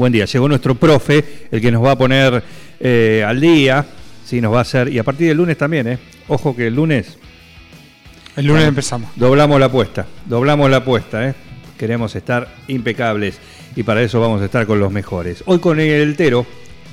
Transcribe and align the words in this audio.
Buen 0.00 0.14
día, 0.14 0.24
llegó 0.24 0.48
nuestro 0.48 0.74
profe, 0.76 1.22
el 1.50 1.60
que 1.60 1.70
nos 1.70 1.84
va 1.84 1.90
a 1.90 1.98
poner 1.98 2.42
eh, 2.80 3.22
al 3.26 3.38
día, 3.38 3.84
sí, 4.24 4.40
nos 4.40 4.50
va 4.50 4.60
a 4.60 4.62
hacer, 4.62 4.90
y 4.90 4.98
a 4.98 5.04
partir 5.04 5.28
del 5.28 5.36
lunes 5.36 5.58
también, 5.58 5.86
¿eh? 5.88 5.98
Ojo 6.28 6.56
que 6.56 6.68
el 6.68 6.74
lunes... 6.74 7.18
El 8.34 8.46
lunes 8.46 8.64
empezamos. 8.64 9.10
Doblamos 9.16 9.60
la 9.60 9.66
apuesta, 9.66 10.06
doblamos 10.24 10.70
la 10.70 10.78
apuesta, 10.78 11.28
¿eh? 11.28 11.34
Queremos 11.76 12.16
estar 12.16 12.48
impecables 12.68 13.36
y 13.76 13.82
para 13.82 14.00
eso 14.00 14.18
vamos 14.22 14.40
a 14.40 14.46
estar 14.46 14.64
con 14.66 14.80
los 14.80 14.90
mejores. 14.90 15.42
Hoy 15.44 15.58
con 15.58 15.78
el 15.78 16.16
Tero. 16.16 16.46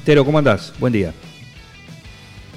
Tero, 0.04 0.26
¿cómo 0.26 0.40
andás? 0.40 0.74
Buen 0.78 0.92
día. 0.92 1.14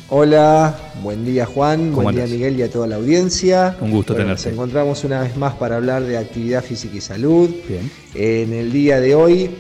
Hola, 0.09 0.77
buen 1.01 1.25
día 1.25 1.47
Juan, 1.47 1.91
¿Cómo 1.93 2.03
buen 2.03 2.17
día? 2.17 2.27
Miguel 2.27 2.59
y 2.59 2.63
a 2.63 2.69
toda 2.69 2.89
la 2.89 2.97
audiencia. 2.97 3.77
Un 3.81 3.93
gusto 3.93 4.15
Bueno, 4.15 4.25
tenerte. 4.25 4.49
Nos 4.49 4.53
encontramos 4.55 5.05
una 5.05 5.21
vez 5.21 5.37
más 5.37 5.55
para 5.55 5.77
hablar 5.77 6.03
de 6.03 6.19
actividad 6.19 6.65
física 6.65 6.97
y 6.97 7.01
salud. 7.01 7.49
Bien. 7.69 7.89
En 8.17 8.53
el 8.53 8.73
día 8.73 8.99
de 8.99 9.15
hoy 9.15 9.51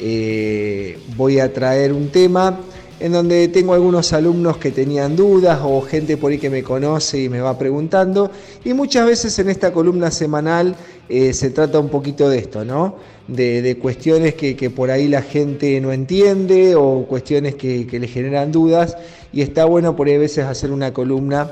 eh, 0.00 0.98
voy 1.16 1.38
a 1.40 1.52
traer 1.52 1.92
un 1.92 2.08
tema 2.08 2.58
en 3.00 3.12
donde 3.12 3.48
tengo 3.48 3.72
algunos 3.72 4.12
alumnos 4.12 4.58
que 4.58 4.70
tenían 4.70 5.16
dudas 5.16 5.60
o 5.62 5.80
gente 5.80 6.16
por 6.18 6.32
ahí 6.32 6.38
que 6.38 6.50
me 6.50 6.62
conoce 6.62 7.22
y 7.22 7.28
me 7.28 7.40
va 7.40 7.58
preguntando. 7.58 8.30
Y 8.64 8.74
muchas 8.74 9.06
veces 9.06 9.38
en 9.38 9.48
esta 9.48 9.72
columna 9.72 10.10
semanal 10.10 10.76
eh, 11.08 11.32
se 11.32 11.50
trata 11.50 11.78
un 11.80 11.88
poquito 11.88 12.28
de 12.28 12.38
esto, 12.38 12.64
¿no? 12.64 12.96
De, 13.26 13.78
cuestiones 13.80 14.34
que, 14.34 14.56
que 14.56 14.70
por 14.70 14.90
ahí 14.90 15.08
la 15.08 15.22
gente 15.22 15.80
no 15.80 15.92
entiende 15.92 16.74
o 16.74 17.06
cuestiones 17.06 17.54
que, 17.54 17.86
que 17.86 17.98
le 17.98 18.06
generan 18.06 18.52
dudas. 18.52 18.96
Y 19.32 19.40
está 19.40 19.64
bueno 19.64 19.96
por 19.96 20.08
ahí 20.08 20.14
a 20.14 20.18
veces 20.18 20.44
hacer 20.44 20.70
una 20.70 20.92
columna 20.92 21.50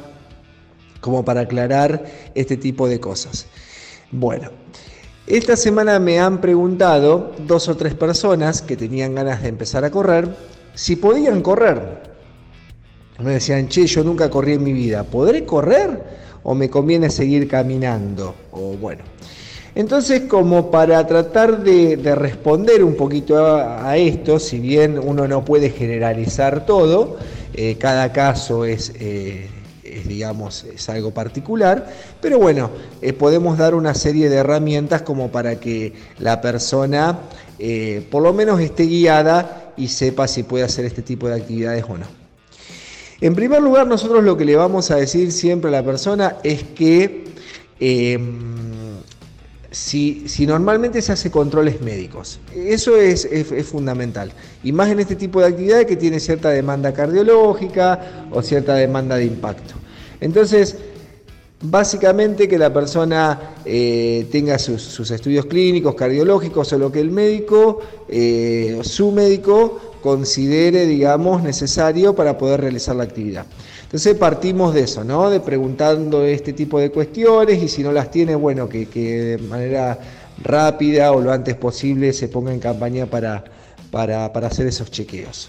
como 1.01 1.25
para 1.25 1.43
aclarar 1.43 2.05
este 2.35 2.57
tipo 2.57 2.89
de 2.89 3.01
cosas. 3.01 3.47
Bueno, 4.11 4.51
esta 5.29 5.57
semana 5.57 5.99
me 5.99 6.19
han 6.19 6.41
preguntado 6.41 7.33
dos 7.47 7.69
o 7.69 7.77
tres 7.77 7.95
personas 7.95 8.63
que 8.63 8.77
tenían 8.77 9.15
ganas 9.15 9.43
de 9.43 9.49
empezar 9.49 9.85
a 9.85 9.91
correr 9.91 10.29
si 10.75 10.97
podían 10.97 11.43
correr. 11.43 12.09
Me 13.19 13.33
decían, 13.33 13.69
che, 13.69 13.87
yo 13.87 14.05
nunca 14.05 14.31
corrí 14.31 14.55
en 14.55 14.63
mi 14.63 14.73
vida, 14.73 15.03
¿podré 15.05 15.45
correr 15.45 16.03
o 16.45 16.55
me 16.55 16.71
conviene 16.71 17.11
seguir 17.11 17.49
caminando? 17.49 18.35
O 18.53 18.75
bueno. 18.77 19.03
Entonces, 19.75 20.23
como 20.23 20.71
para 20.71 21.07
tratar 21.07 21.63
de, 21.63 21.97
de 21.97 22.15
responder 22.15 22.83
un 22.83 22.95
poquito 22.97 23.37
a, 23.39 23.97
esto, 23.97 24.39
si 24.39 24.59
bien 24.59 24.99
uno 24.99 25.29
no 25.29 25.45
puede 25.45 25.71
generalizar 25.71 26.65
todo, 26.65 27.17
eh, 27.55 27.77
cada 27.79 28.13
caso 28.13 28.65
es, 28.65 28.93
eh, 28.99 29.49
es, 29.57 29.58
digamos, 30.07 30.65
es 30.65 30.89
algo 30.89 31.13
particular, 31.13 31.89
pero 32.21 32.39
bueno, 32.39 32.71
eh, 33.03 33.13
podemos 33.13 33.59
dar 33.59 33.75
una 33.75 33.95
serie 33.95 34.29
de 34.29 34.37
herramientas 34.37 35.03
como 35.03 35.31
para 35.31 35.61
que 35.61 35.93
la 36.19 36.41
persona 36.41 37.19
eh, 37.59 38.07
por 38.11 38.23
lo 38.23 38.33
menos 38.33 38.61
esté 38.61 38.85
guiada 38.85 39.73
y 39.77 39.89
sepa 39.89 40.29
si 40.29 40.45
puede 40.45 40.65
hacer 40.65 40.85
este 40.85 41.03
tipo 41.03 41.29
de 41.29 41.35
actividades 41.37 41.85
o 41.89 41.99
no. 41.99 42.07
En 43.21 43.35
primer 43.35 43.61
lugar, 43.61 43.87
nosotros 43.87 44.23
lo 44.23 44.37
que 44.37 44.45
le 44.45 44.55
vamos 44.55 44.93
a 44.93 44.97
decir 44.97 45.33
siempre 45.33 45.69
a 45.69 45.73
la 45.73 45.85
persona 45.85 46.37
es 46.45 46.63
que 46.63 47.25
eh, 47.81 48.19
si, 49.71 50.29
si, 50.29 50.47
normalmente 50.47 51.03
se 51.03 51.13
hace 51.13 51.31
controles 51.31 51.81
médicos, 51.81 52.41
eso 52.55 52.97
es, 52.97 53.29
fundamental. 53.67 54.33
Y 54.63 54.73
más 54.73 54.89
en 54.91 55.01
este 55.01 55.15
tipo 55.15 55.41
de 55.41 55.47
actividades 55.49 55.87
que 55.87 55.97
tiene 55.97 56.21
cierta 56.21 56.51
demanda 56.51 56.93
cardiológica 56.93 58.27
o 58.31 58.43
cierta 58.43 58.75
demanda 58.75 59.17
de 59.17 59.27
impacto. 59.27 59.75
Entonces, 60.21 60.77
básicamente 61.61 62.49
que 62.49 62.59
la 62.59 62.73
persona 62.73 63.55
eh, 63.65 64.27
tenga 64.33 64.59
sus, 64.59 64.83
sus, 64.83 65.11
estudios 65.11 65.47
clínicos, 65.47 65.95
cardiológicos 65.95 66.73
o 66.73 66.79
lo 66.79 66.91
que 66.91 67.01
el 67.01 67.11
médico, 67.11 67.81
eh, 68.09 68.81
su 68.83 69.13
médico, 69.13 69.81
considere, 70.03 70.87
digamos, 70.87 71.43
necesario 71.43 72.15
para 72.15 72.39
poder 72.39 72.63
realizar 72.63 72.97
la 72.97 73.05
actividad. 73.05 73.47
Entonces 73.89 74.17
partimos 74.17 74.75
de 74.75 74.83
eso, 74.83 75.03
¿no? 75.03 75.31
De 75.31 75.41
preguntando 75.41 76.23
este 76.23 76.53
tipo 76.53 76.79
de 76.79 76.91
cuestiones 76.91 77.63
y 77.63 77.69
si 77.69 77.83
no 77.83 77.91
las 77.91 78.11
tiene, 78.11 78.35
bueno, 78.35 78.69
que, 78.69 78.85
de 78.85 79.39
manera 79.39 79.99
rápida 80.45 81.11
o 81.13 81.23
lo 81.23 81.33
antes 81.33 81.55
posible 81.55 82.13
se 82.13 82.29
ponga 82.29 82.53
en 82.53 82.61
campaña 82.61 83.07
para, 83.07 83.45
para, 83.91 84.31
para 84.31 84.49
hacer 84.49 84.67
esos 84.67 84.91
chequeos. 84.91 85.49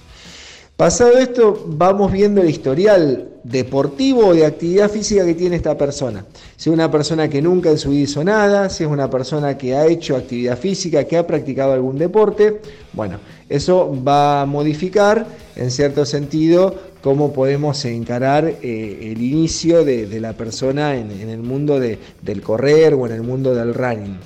Pasado 0.78 1.18
esto, 1.18 1.66
vamos 1.68 2.14
viendo 2.14 2.40
el 2.40 2.50
historial 2.50 3.28
deportivo 3.44 4.28
o 4.28 4.34
de 4.34 4.46
actividad 4.46 4.90
física 4.90 5.26
que 5.26 5.34
tiene 5.34 5.58
esta 5.58 5.78
persona. 5.78 6.26
Si 6.56 6.70
es 6.70 6.74
una 6.74 6.90
persona 6.90 7.28
que 7.28 7.42
nunca 7.42 7.70
en 7.70 7.78
su 7.78 7.90
vida 7.90 8.04
hizo 8.04 8.24
nada, 8.24 8.70
si 8.70 8.86
es 8.86 8.90
una 8.90 9.10
persona 9.10 9.58
que 9.58 9.76
ha 9.76 9.86
hecho 9.86 10.16
actividad 10.16 10.58
física, 10.58 11.04
que 11.04 11.18
ha 11.18 11.28
practicado 11.28 11.74
algún 11.74 11.98
deporte, 11.98 12.62
bueno, 12.94 13.20
eso 13.50 13.94
va 14.08 14.44
a 14.44 14.46
modificar 14.46 15.28
en 15.58 15.70
cierto 15.70 16.06
sentido 16.06 16.74
cómo 17.02 17.34
podemos 17.34 17.84
encarar 17.86 18.46
eh, 18.46 19.12
el 19.12 19.22
inicio 19.22 19.86
de, 19.86 20.20
la 20.20 20.34
persona 20.34 20.96
en, 20.96 21.12
el 21.12 21.40
mundo 21.40 21.80
de, 21.80 21.98
del 22.22 22.42
correr 22.42 22.94
o 22.94 23.06
en 23.06 23.14
el 23.14 23.24
mundo 23.24 23.56
del 23.56 23.74
running. 23.74 24.18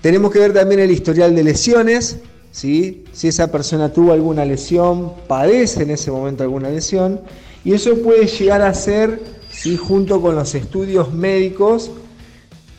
Tenemos 0.00 0.30
que 0.30 0.38
ver 0.38 0.52
también 0.52 0.80
el 0.80 0.90
historial 0.90 1.34
de 1.34 1.42
lesiones, 1.42 2.18
si 2.52 3.04
esa 3.22 3.50
persona 3.50 3.92
tuvo 3.92 4.12
alguna 4.12 4.44
lesión, 4.44 5.12
padece 5.26 5.82
en 5.82 5.90
ese 5.90 6.10
momento 6.10 6.44
alguna 6.44 6.70
lesión, 6.70 7.20
y 7.64 7.72
eso 7.72 7.96
puede 7.96 8.26
llegar 8.26 8.62
a 8.62 8.72
ser, 8.74 9.20
¿sí? 9.50 9.76
junto 9.76 10.20
con 10.20 10.36
los 10.36 10.54
estudios 10.54 11.12
médicos, 11.12 11.90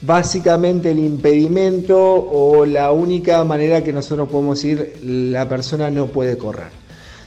básicamente 0.02 0.92
el 0.92 1.00
impedimento 1.00 1.98
o 2.00 2.66
la 2.66 2.92
única 2.92 3.44
manera 3.44 3.84
que 3.84 3.92
nosotros 3.92 4.30
podemos 4.30 4.62
decir 4.62 4.98
la 5.04 5.48
persona 5.50 5.92
no 5.92 6.08
puede 6.08 6.38
correr. 6.38 6.79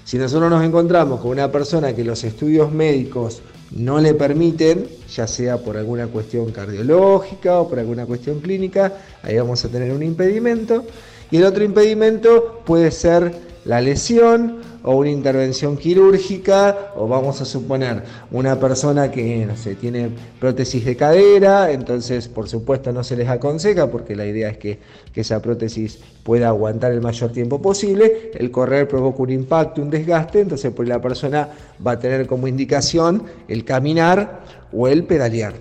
Si 0.04 0.18
nosotros 0.18 0.50
nos 0.50 0.64
encontramos 0.64 1.20
con 1.20 1.30
una 1.30 1.50
persona 1.50 1.94
que 1.94 2.04
los 2.04 2.24
estudios 2.24 2.72
médicos 2.72 3.40
no 3.70 4.00
le 4.00 4.14
permiten, 4.14 4.86
ya 5.14 5.26
sea 5.26 5.58
por 5.58 5.76
alguna 5.76 6.06
cuestión 6.08 6.50
cardiológica 6.50 7.60
o 7.60 7.68
por 7.68 7.78
alguna 7.78 8.04
cuestión 8.06 8.40
clínica, 8.40 8.92
ahí 9.22 9.36
vamos 9.36 9.64
a 9.64 9.68
tener 9.68 9.92
un 9.92 10.02
impedimento. 10.02 10.84
Y 11.30 11.38
el 11.38 11.44
otro 11.44 11.64
impedimento 11.64 12.62
puede 12.66 12.90
ser 12.90 13.51
la 13.64 13.80
lesión 13.80 14.60
o 14.82 14.96
una 14.96 15.10
intervención 15.10 15.76
quirúrgica, 15.76 16.92
o 16.96 17.06
vamos 17.06 17.40
a 17.40 17.44
suponer 17.44 18.02
una 18.32 18.58
persona 18.58 19.10
que 19.10 19.48
tiene 19.80 20.10
prótesis 20.40 20.84
de 20.84 20.96
cadera, 20.96 21.70
entonces 21.70 22.26
por 22.28 22.48
supuesto 22.48 22.92
no 22.92 23.04
se 23.04 23.16
les 23.16 23.28
aconseja 23.28 23.88
porque 23.88 24.16
la 24.16 24.26
idea 24.26 24.48
es 24.50 24.58
que, 24.58 24.78
que 25.12 25.20
esa 25.20 25.40
prótesis 25.40 26.00
pueda 26.24 26.48
aguantar 26.48 26.92
el 26.92 27.00
mayor 27.00 27.30
tiempo 27.30 27.62
posible, 27.62 28.32
el 28.34 28.50
correr 28.50 28.88
provoca 28.88 29.22
un 29.22 29.30
impacto, 29.30 29.82
un 29.82 29.90
desgaste, 29.90 30.40
entonces 30.40 30.72
pues 30.74 30.88
la 30.88 31.00
persona 31.00 31.48
va 31.84 31.92
a 31.92 31.98
tener 31.98 32.26
como 32.26 32.48
indicación 32.48 33.24
el 33.46 33.64
caminar 33.64 34.42
o 34.72 34.88
el 34.88 35.04
pedalear. 35.04 35.54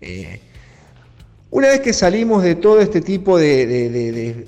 Eh, 0.00 0.40
una 1.50 1.68
vez 1.68 1.80
que 1.80 1.92
salimos 1.92 2.42
de 2.42 2.56
todo 2.56 2.80
este 2.80 3.00
tipo 3.00 3.38
de, 3.38 4.44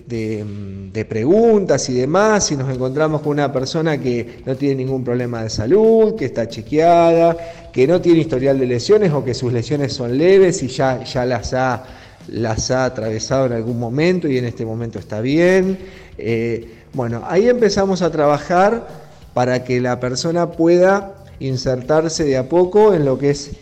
preguntas 1.09 1.88
y 1.88 1.94
demás, 1.94 2.50
y 2.50 2.56
nos 2.56 2.75
encontramos 2.75 3.22
con 3.22 3.33
una 3.33 3.53
persona 3.53 3.98
que 3.98 4.41
no 4.45 4.56
tiene 4.56 4.74
ningún 4.74 5.04
problema 5.04 5.45
de 5.45 5.48
salud, 5.48 6.16
que 6.16 6.24
está 6.24 6.48
chequeada, 6.48 7.36
que 7.72 7.86
no 7.86 8.00
tiene 8.00 8.21
historial 8.21 8.59
de 8.59 8.66
lesiones 8.66 9.12
o 9.12 9.24
que 9.24 9.33
sus 9.33 9.53
lesiones 9.53 9.92
son 9.92 10.18
leves 10.18 10.62
y 10.65 10.68
ya, 10.68 11.04
ya 11.04 11.24
las, 11.24 11.54
ha, 11.54 11.84
las 12.28 12.71
ha 12.72 12.84
atravesado 12.84 13.47
en 13.47 13.53
algún 13.53 13.78
momento 13.78 14.27
y 14.27 14.36
en 14.36 14.44
este 14.44 14.66
momento 14.66 14.98
está 14.98 15.21
bien, 15.21 15.78
eh, 16.18 16.78
bueno, 16.92 17.22
ahí 17.28 17.48
empezamos 17.48 18.03
a 18.03 18.10
trabajar 18.10 18.89
para 19.34 19.62
que 19.62 19.80
la 19.80 20.01
persona 20.01 20.51
pueda 20.51 21.15
insertarse 21.39 22.24
de 22.24 22.36
a 22.36 22.48
poco 22.48 22.92
en 22.92 23.04
lo 23.04 23.18
que 23.18 23.30
es 23.30 23.53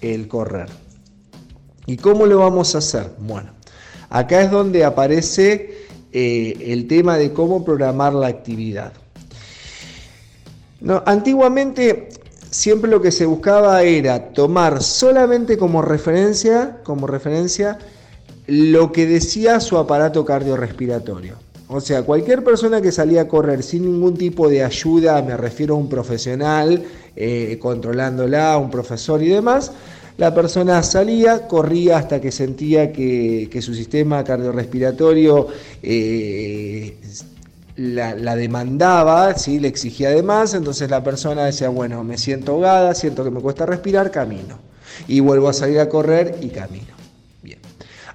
el 0.00 0.26
correr. 0.26 0.79
¿Y 1.90 1.96
cómo 1.96 2.24
lo 2.24 2.38
vamos 2.38 2.76
a 2.76 2.78
hacer? 2.78 3.10
Bueno, 3.18 3.50
acá 4.10 4.42
es 4.42 4.52
donde 4.52 4.84
aparece 4.84 5.88
eh, 6.12 6.54
el 6.68 6.86
tema 6.86 7.18
de 7.18 7.32
cómo 7.32 7.64
programar 7.64 8.12
la 8.12 8.28
actividad. 8.28 8.92
No, 10.80 11.02
antiguamente 11.04 12.10
siempre 12.48 12.88
lo 12.88 13.02
que 13.02 13.10
se 13.10 13.26
buscaba 13.26 13.82
era 13.82 14.32
tomar 14.32 14.84
solamente 14.84 15.58
como 15.58 15.82
referencia, 15.82 16.78
como 16.84 17.08
referencia 17.08 17.80
lo 18.46 18.92
que 18.92 19.06
decía 19.06 19.58
su 19.58 19.76
aparato 19.76 20.24
cardiorrespiratorio. 20.24 21.38
O 21.66 21.80
sea, 21.80 22.04
cualquier 22.04 22.44
persona 22.44 22.80
que 22.80 22.92
salía 22.92 23.22
a 23.22 23.28
correr 23.28 23.64
sin 23.64 23.82
ningún 23.82 24.16
tipo 24.16 24.48
de 24.48 24.62
ayuda, 24.62 25.20
me 25.22 25.36
refiero 25.36 25.74
a 25.74 25.78
un 25.78 25.88
profesional 25.88 26.84
eh, 27.16 27.58
controlándola, 27.60 28.58
un 28.58 28.70
profesor 28.70 29.20
y 29.24 29.28
demás, 29.28 29.72
la 30.20 30.34
persona 30.34 30.82
salía, 30.82 31.48
corría 31.48 31.96
hasta 31.96 32.20
que 32.20 32.30
sentía 32.30 32.92
que, 32.92 33.58
su 33.62 33.74
sistema 33.74 34.22
cardiorrespiratorio 34.22 35.46
eh, 35.82 36.94
la, 37.76 38.36
demandaba, 38.36 39.34
¿sí? 39.38 39.58
le 39.58 39.68
exigía 39.68 40.10
de 40.10 40.22
más, 40.22 40.52
entonces 40.52 40.90
la 40.90 41.02
persona 41.02 41.46
decía, 41.46 41.70
bueno, 41.70 42.04
me 42.04 42.18
siento 42.18 42.52
ahogada, 42.52 42.94
siento 42.94 43.24
que 43.24 43.30
me 43.30 43.40
cuesta 43.40 43.64
respirar, 43.64 44.10
camino. 44.10 44.58
Y 45.08 45.20
vuelvo 45.20 45.48
a 45.48 45.54
salir 45.54 45.80
a 45.80 45.88
correr 45.88 46.36
y 46.42 46.50
camino. 46.50 46.92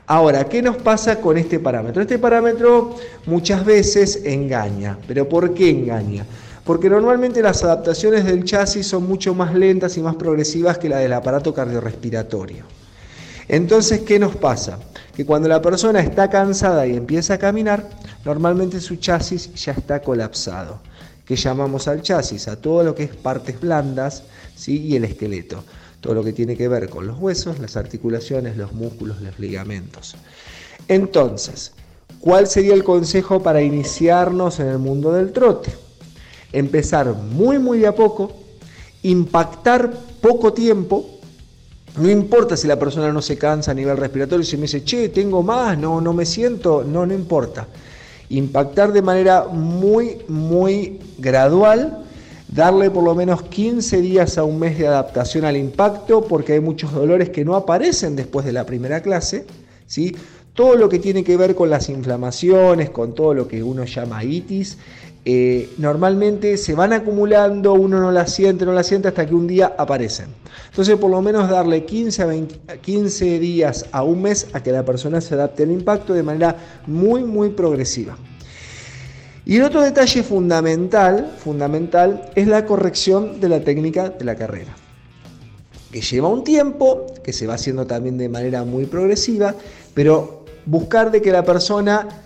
Ahora, 0.06 0.48
¿qué 0.48 0.62
nos 0.62 0.78
pasa 0.78 1.19
con 1.19 1.40
este 1.40 1.57
parámetro? 1.57 2.04
Este 2.04 2.19
parámetro 2.19 2.96
muchas 3.25 3.66
veces 3.66 4.22
engaña, 4.25 5.00
pero 5.07 5.28
¿por 5.28 5.56
qué 5.56 5.72
engaña? 5.72 6.24
Porque 6.66 6.90
normalmente 6.90 7.42
las 7.42 7.64
adaptaciones 7.64 8.26
del 8.26 8.44
chasis 8.44 8.88
son 8.88 9.08
mucho 9.08 9.34
más 9.34 9.54
lentas 9.54 9.96
y 9.98 10.02
más 10.02 10.16
progresivas 10.16 10.78
que 10.78 10.90
la 10.90 10.98
del 10.98 11.14
aparato 11.14 11.54
cardiorrespiratorio. 11.54 12.66
Entonces, 13.48 14.02
¿qué 14.02 14.20
nos 14.20 14.36
pasa? 14.36 14.80
Que 15.16 15.26
cuando 15.26 15.48
la 15.48 15.62
persona 15.62 16.00
está 16.02 16.30
cansada 16.30 16.86
y 16.88 16.96
empieza 16.96 17.36
a 17.36 17.38
caminar, 17.38 17.88
normalmente 18.26 18.82
su 18.82 18.96
chasis 18.98 19.54
ya 19.54 19.72
está 19.74 20.02
colapsado. 20.02 20.80
¿Qué 21.24 21.36
llamamos 21.36 21.88
al 21.88 22.02
chasis? 22.02 22.48
A 22.48 22.60
todo 22.60 22.84
lo 22.84 22.96
que 22.96 23.04
es 23.04 23.16
partes 23.16 23.62
blandas 23.62 24.24
¿sí? 24.56 24.82
y 24.82 24.96
el 24.96 25.06
esqueleto 25.06 25.64
todo 26.06 26.14
lo 26.14 26.24
que 26.24 26.34
tiene 26.34 26.56
que 26.56 26.68
ver 26.68 26.88
con 26.88 27.08
los 27.08 27.18
huesos, 27.18 27.58
las 27.58 27.76
articulaciones, 27.78 28.58
los 28.58 28.74
músculos, 28.74 29.22
los 29.22 29.40
ligamentos. 29.40 30.16
Entonces, 30.88 31.72
¿cuál 32.20 32.46
sería 32.46 32.76
el 32.76 32.84
consejo 32.84 33.42
para 33.42 33.64
iniciarnos 33.64 34.60
en 34.60 34.68
el 34.68 34.78
mundo 34.78 35.12
del 35.12 35.34
trote? 35.34 35.74
Empezar 36.56 37.13
muy, 37.13 37.60
muy 37.60 37.80
de 37.80 37.88
a 37.88 37.96
poco, 37.96 38.31
impactar 39.04 39.92
poco 40.22 40.54
tiempo, 40.54 41.06
no 41.98 42.10
importa 42.10 42.56
si 42.56 42.68
la 42.68 42.80
persona 42.80 43.12
no 43.12 43.22
se 43.22 43.38
cansa 43.38 43.72
a 43.72 43.74
nivel 43.74 43.98
respiratorio, 43.98 44.46
si 44.46 44.56
me 44.56 44.63
dice, 44.63 44.84
che, 44.84 45.10
tengo 45.10 45.44
más, 45.44 45.78
no, 45.78 46.00
no 46.00 46.13
me 46.13 46.25
siento, 46.25 46.84
no, 46.84 47.06
no 47.06 47.13
importa. 47.13 47.68
Impactar 48.30 48.92
de 48.94 49.02
manera 49.02 49.46
muy, 49.46 50.19
muy 50.28 51.00
gradual 51.18 52.06
darle 52.48 52.90
por 52.90 53.04
lo 53.04 53.16
menos 53.16 53.44
15 53.44 54.02
días 54.02 54.38
a 54.38 54.46
un 54.46 54.60
mes 54.60 54.78
de 54.78 54.88
adaptación 54.88 55.46
al 55.46 55.57
impacto, 55.57 56.22
porque 56.22 56.54
hay 56.54 56.62
muchos 56.62 56.94
dolores 56.94 57.30
que 57.30 57.44
no 57.44 57.56
aparecen 57.56 58.16
después 58.16 58.46
de 58.46 58.54
la 58.54 58.66
primera 58.66 59.02
clase, 59.02 59.46
¿sí? 59.88 60.16
Todo 60.54 60.75
lo 60.75 60.88
que 60.88 61.00
tiene 61.00 61.24
que 61.25 61.36
ver 61.36 61.54
con 61.54 61.69
las 61.69 61.90
inflamaciones, 61.90 62.90
con 62.90 63.13
todo 63.13 63.34
lo 63.34 63.48
que 63.48 63.62
uno 63.62 63.84
llama 63.84 64.24
itis, 64.24 64.78
eh, 65.27 65.74
normalmente 65.80 66.56
se 66.56 66.75
van 66.75 66.94
acumulando, 66.94 67.74
uno 67.74 68.00
no 68.00 68.12
la 68.12 68.27
siente, 68.27 68.63
no 68.63 68.74
la 68.74 68.83
siente 68.83 69.07
hasta 69.07 69.25
que 69.25 69.33
un 69.33 69.48
día 69.48 69.74
aparecen. 69.75 70.27
Entonces, 70.69 70.98
por 70.98 71.10
lo 71.10 71.19
menos 71.19 71.50
darle 71.50 71.83
15 71.83 72.24
a 72.68 72.77
15 72.77 73.39
días 73.39 73.88
a 73.92 74.04
un 74.04 74.22
mes 74.22 74.48
a 74.54 74.62
que 74.62 74.72
la 74.72 74.86
persona 74.86 75.19
se 75.22 75.33
adapte 75.33 75.63
al 75.63 75.72
impacto 75.72 76.13
de 76.13 76.22
manera 76.22 76.56
muy, 76.86 77.24
muy 77.24 77.50
progresiva. 77.50 78.16
Y 79.45 79.57
el 79.57 79.63
otro 79.63 79.81
detalle 79.81 80.22
fundamental, 80.22 81.33
fundamental 81.38 82.30
es 82.36 82.48
la 82.48 82.66
corrección 82.66 83.39
de 83.39 83.50
la 83.50 83.62
técnica 83.62 84.10
de 84.10 84.25
la 84.25 84.36
carrera, 84.36 84.75
que 85.92 86.01
lleva 86.01 86.28
un 86.28 86.44
tiempo, 86.44 87.07
que 87.24 87.33
se 87.33 87.48
va 87.48 87.56
haciendo 87.56 87.88
también 87.88 88.18
de 88.18 88.30
manera 88.30 88.63
muy 88.63 88.86
progresiva, 88.86 89.56
pero 89.95 90.45
buscar 90.66 91.10
de 91.10 91.21
que 91.21 91.31
la 91.31 91.44
persona 91.44 92.25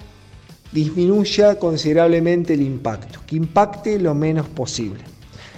disminuya 0.72 1.58
considerablemente 1.58 2.54
el 2.54 2.62
impacto, 2.62 3.20
que 3.26 3.36
impacte 3.36 4.00
lo 4.00 4.14
menos 4.14 4.48
posible. 4.48 5.02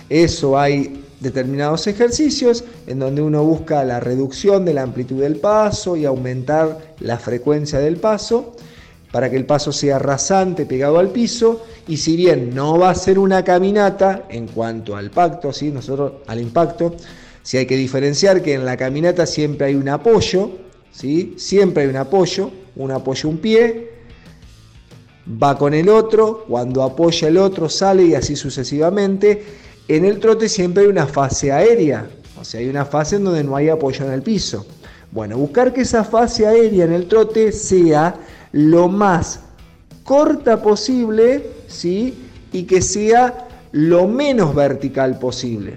Eso 0.09 0.57
hay 0.57 1.03
determinados 1.19 1.85
ejercicios 1.87 2.63
en 2.87 2.99
donde 2.99 3.21
uno 3.21 3.43
busca 3.43 3.83
la 3.83 3.99
reducción 3.99 4.65
de 4.65 4.73
la 4.73 4.81
amplitud 4.81 5.21
del 5.21 5.37
paso 5.37 5.95
y 5.95 6.05
aumentar 6.05 6.95
la 6.99 7.17
frecuencia 7.17 7.79
del 7.79 7.97
paso 7.97 8.55
para 9.11 9.29
que 9.29 9.35
el 9.35 9.45
paso 9.45 9.71
sea 9.71 9.99
rasante, 9.99 10.65
pegado 10.65 10.97
al 10.97 11.09
piso, 11.09 11.65
y 11.87 11.97
si 11.97 12.15
bien 12.15 12.55
no 12.55 12.79
va 12.79 12.91
a 12.91 12.95
ser 12.95 13.19
una 13.19 13.43
caminata 13.43 14.23
en 14.29 14.47
cuanto 14.47 14.95
al 14.95 15.11
pacto, 15.11 15.51
¿sí? 15.51 15.69
nosotros 15.69 16.13
al 16.27 16.39
impacto, 16.39 16.95
si 17.43 17.57
hay 17.57 17.65
que 17.65 17.75
diferenciar 17.75 18.41
que 18.41 18.53
en 18.53 18.65
la 18.65 18.77
caminata 18.77 19.25
siempre 19.25 19.67
hay 19.67 19.75
un 19.75 19.89
apoyo, 19.89 20.51
¿sí? 20.91 21.33
siempre 21.37 21.83
hay 21.83 21.89
un 21.89 21.97
apoyo, 21.97 22.51
un 22.77 22.91
apoyo 22.91 23.27
un 23.27 23.39
pie, 23.39 23.90
va 25.27 25.57
con 25.57 25.73
el 25.73 25.89
otro, 25.89 26.45
cuando 26.47 26.83
apoya 26.83 27.27
el 27.27 27.37
otro 27.37 27.69
sale 27.69 28.03
y 28.03 28.15
así 28.15 28.35
sucesivamente. 28.35 29.43
En 29.87 30.05
el 30.05 30.19
trote 30.19 30.47
siempre 30.47 30.83
hay 30.83 30.89
una 30.89 31.07
fase 31.07 31.51
aérea, 31.51 32.07
o 32.39 32.43
sea, 32.43 32.59
hay 32.59 32.69
una 32.69 32.85
fase 32.85 33.17
en 33.17 33.25
donde 33.25 33.43
no 33.43 33.55
hay 33.55 33.69
apoyo 33.69 34.05
en 34.05 34.13
el 34.13 34.21
piso. 34.21 34.65
Bueno, 35.11 35.37
buscar 35.37 35.73
que 35.73 35.81
esa 35.81 36.03
fase 36.03 36.47
aérea 36.47 36.85
en 36.85 36.93
el 36.93 37.07
trote 37.07 37.51
sea 37.51 38.15
lo 38.53 38.87
más 38.87 39.41
corta 40.03 40.61
posible, 40.61 41.51
¿sí? 41.67 42.27
Y 42.53 42.63
que 42.63 42.81
sea 42.81 43.47
lo 43.71 44.07
menos 44.07 44.55
vertical 44.55 45.19
posible. 45.19 45.75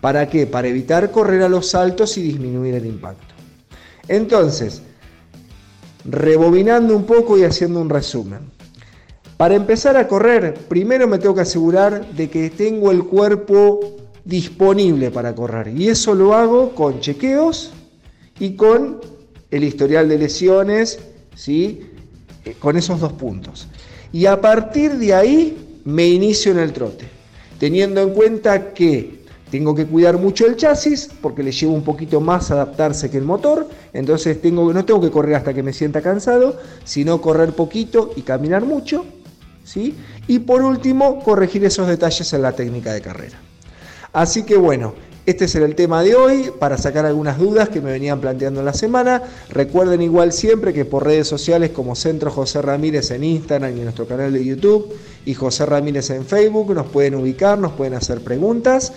¿Para 0.00 0.28
qué? 0.28 0.46
Para 0.46 0.68
evitar 0.68 1.10
correr 1.10 1.42
a 1.42 1.48
los 1.48 1.68
saltos 1.68 2.16
y 2.16 2.22
disminuir 2.22 2.74
el 2.74 2.86
impacto. 2.86 3.34
Entonces, 4.08 4.82
rebobinando 6.04 6.96
un 6.96 7.04
poco 7.04 7.38
y 7.38 7.44
haciendo 7.44 7.80
un 7.80 7.90
resumen. 7.90 8.40
Para 9.40 9.54
empezar 9.54 9.96
a 9.96 10.06
correr, 10.06 10.52
primero 10.68 11.08
me 11.08 11.16
tengo 11.16 11.34
que 11.34 11.40
asegurar 11.40 12.06
de 12.10 12.28
que 12.28 12.50
tengo 12.50 12.90
el 12.90 13.04
cuerpo 13.04 13.96
disponible 14.22 15.10
para 15.10 15.34
correr. 15.34 15.68
Y 15.68 15.88
eso 15.88 16.14
lo 16.14 16.34
hago 16.34 16.74
con 16.74 17.00
chequeos 17.00 17.72
y 18.38 18.54
con 18.54 19.00
el 19.50 19.64
historial 19.64 20.10
de 20.10 20.18
lesiones, 20.18 20.98
¿sí? 21.34 21.80
Eh, 22.44 22.54
con 22.58 22.76
esos 22.76 23.00
dos 23.00 23.14
puntos. 23.14 23.66
Y 24.12 24.26
a 24.26 24.38
partir 24.42 24.96
de 24.96 25.14
ahí 25.14 25.80
me 25.86 26.06
inicio 26.06 26.52
en 26.52 26.58
el 26.58 26.74
trote, 26.74 27.06
teniendo 27.58 28.02
en 28.02 28.10
cuenta 28.10 28.74
que 28.74 29.20
tengo 29.50 29.74
que 29.74 29.86
cuidar 29.86 30.18
mucho 30.18 30.44
el 30.44 30.56
chasis 30.56 31.08
porque 31.22 31.42
le 31.42 31.52
llevo 31.52 31.72
un 31.72 31.82
poquito 31.82 32.20
más 32.20 32.50
adaptarse 32.50 33.10
que 33.10 33.16
el 33.16 33.24
motor, 33.24 33.70
entonces 33.94 34.36
no 34.52 34.84
tengo 34.84 35.00
que 35.00 35.10
correr 35.10 35.36
hasta 35.36 35.54
que 35.54 35.62
me 35.62 35.72
sienta 35.72 36.02
cansado, 36.02 36.58
sino 36.84 37.22
correr 37.22 37.54
poquito 37.54 38.12
y 38.16 38.20
caminar 38.20 38.66
mucho. 38.66 39.06
¿Sí? 39.64 39.94
Y 40.26 40.40
por 40.40 40.62
último, 40.62 41.22
corregir 41.22 41.64
esos 41.64 41.88
detalles 41.88 42.32
en 42.32 42.42
la 42.42 42.52
técnica 42.52 42.92
de 42.92 43.00
carrera. 43.00 43.38
Así 44.12 44.42
que 44.42 44.56
bueno, 44.56 44.94
este 45.26 45.46
será 45.46 45.66
el 45.66 45.74
tema 45.74 46.02
de 46.02 46.14
hoy 46.14 46.50
para 46.58 46.78
sacar 46.78 47.06
algunas 47.06 47.38
dudas 47.38 47.68
que 47.68 47.80
me 47.80 47.92
venían 47.92 48.20
planteando 48.20 48.60
en 48.60 48.66
la 48.66 48.72
semana. 48.72 49.22
Recuerden 49.50 50.02
igual 50.02 50.32
siempre 50.32 50.72
que 50.72 50.84
por 50.84 51.04
redes 51.04 51.28
sociales 51.28 51.70
como 51.70 51.94
Centro 51.94 52.30
José 52.30 52.62
Ramírez 52.62 53.10
en 53.10 53.24
Instagram 53.24 53.76
y 53.76 53.78
en 53.78 53.84
nuestro 53.84 54.06
canal 54.06 54.32
de 54.32 54.44
YouTube 54.44 54.92
y 55.24 55.34
José 55.34 55.66
Ramírez 55.66 56.10
en 56.10 56.24
Facebook 56.24 56.74
nos 56.74 56.86
pueden 56.86 57.14
ubicar, 57.14 57.58
nos 57.58 57.72
pueden 57.72 57.94
hacer 57.94 58.22
preguntas. 58.22 58.92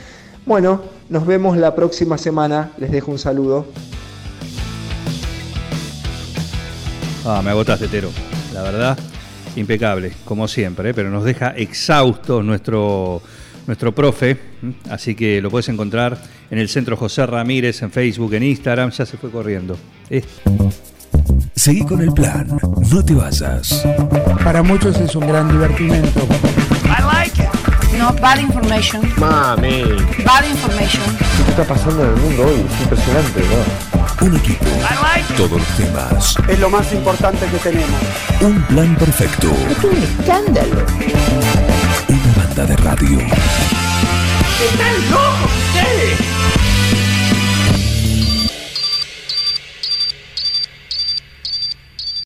Bueno, 0.46 0.82
nos 1.10 1.26
vemos 1.26 1.58
la 1.58 1.76
próxima 1.76 2.18
semana. 2.18 2.72
Les 2.78 2.92
dejo 2.92 3.12
un 3.12 3.20
saludo. 3.20 3.66
Ah, 7.26 7.42
me 7.44 7.52
agotaste, 7.52 7.88
Tero. 7.88 8.10
La 8.54 8.64
verdad, 8.64 8.98
impecable, 9.56 10.12
como 10.26 10.48
siempre, 10.48 10.90
¿eh? 10.90 10.94
pero 10.94 11.10
nos 11.10 11.24
deja 11.24 11.50
exhaustos 11.50 12.44
nuestro 12.44 13.22
nuestro 13.68 13.96
profe, 13.96 14.38
así 14.90 15.16
que 15.16 15.42
lo 15.42 15.50
puedes 15.50 15.70
encontrar 15.70 16.18
en 16.52 16.60
el 16.60 16.68
Centro 16.70 16.98
José 16.98 17.26
Ramírez, 17.26 17.82
en 17.82 17.92
Facebook, 17.92 18.34
en 18.34 18.44
Instagram, 18.44 18.92
ya 18.92 19.06
se 19.06 19.18
fue 19.18 19.32
corriendo. 19.32 19.78
Seguí 21.56 21.86
con 21.86 22.02
el 22.02 22.12
plan, 22.12 22.48
no 22.90 23.06
te 23.06 23.14
vayas. 23.14 23.86
Para 24.44 24.64
muchos 24.64 25.00
es 25.00 25.16
un 25.16 25.28
gran 25.28 25.50
divertimento. 25.50 26.28
I 26.86 27.02
like 27.04 27.42
it. 27.42 27.98
No, 27.98 28.12
bad 28.22 28.40
information. 28.40 29.02
Mami. 29.18 29.84
Bad 30.26 30.50
information. 30.50 31.04
¿Qué 31.46 31.52
está 31.52 31.64
pasando 31.64 32.04
en 32.04 32.10
el 32.10 32.18
mundo 32.18 32.44
hoy? 32.48 32.66
Es 32.70 32.82
impresionante, 32.82 33.40
¿no? 33.40 34.03
Un 34.24 34.38
equipo. 34.38 34.66
Todos 35.36 35.52
los 35.52 35.68
temas. 35.76 36.38
Es 36.48 36.58
lo 36.58 36.70
más 36.70 36.94
importante 36.94 37.46
que 37.46 37.58
tenemos. 37.58 38.00
Un 38.40 38.64
plan 38.68 38.96
perfecto. 38.96 39.52
Es 39.70 39.84
un 39.84 39.98
escándalo. 40.02 40.86
Una 42.08 42.34
banda 42.38 42.66
de 42.66 42.78
radio. 42.78 43.20
¡Están 43.20 45.12
locos 45.12 45.52
ustedes! 45.76 46.73